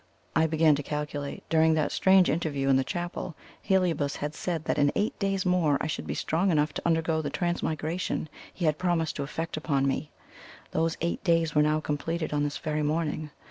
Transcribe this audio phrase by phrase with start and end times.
[0.35, 1.43] I began to calculate.
[1.47, 5.77] During that strange interview in the chapel, Heliobas had said that in eight days more
[5.79, 9.87] I should be strong enough to undergo the transmigration he had promised to effect upon
[9.87, 10.09] me.
[10.71, 13.29] Those eight days were now completed on this very morning.